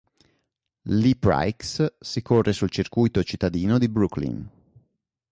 L'E-Prix 0.89 1.85
si 1.99 2.23
corre 2.23 2.53
sul 2.53 2.71
circuito 2.71 3.21
cittadino 3.23 3.77
di 3.77 3.87
Brooklyn. 3.87 4.49